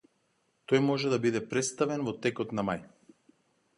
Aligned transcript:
Тој 0.71 0.81
може 0.85 1.11
да 1.13 1.19
биде 1.25 1.43
претставен 1.51 2.07
во 2.09 2.17
текот 2.25 2.57
на 2.61 2.65
мај 2.71 2.83